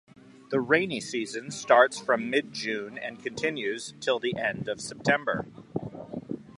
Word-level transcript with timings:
The 0.49 0.59
rainy 0.59 0.99
season 0.99 1.51
starts 1.51 1.99
from 1.99 2.31
mid-June 2.31 2.97
and 2.97 3.21
continues 3.21 3.93
till 3.99 4.17
the 4.17 4.35
end 4.35 4.67
of 4.67 4.81
September. 4.81 5.45